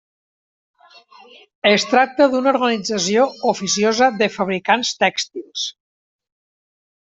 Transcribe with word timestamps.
Es 1.71 1.85
tracta 1.91 2.27
d'una 2.33 2.51
organització 2.55 3.27
oficiosa 3.53 4.11
de 4.25 4.33
fabricants 4.41 4.99
tèxtils. 5.07 5.71